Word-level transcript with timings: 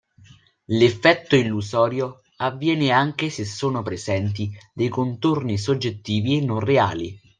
L'effetto 0.69 1.35
illusorio 1.35 2.21
avviene 2.37 2.89
anche 2.89 3.29
se 3.29 3.45
sono 3.45 3.83
presenti 3.83 4.49
dei 4.73 4.89
contorni 4.89 5.59
soggettivi 5.59 6.37
e 6.37 6.41
non 6.41 6.59
reali. 6.59 7.15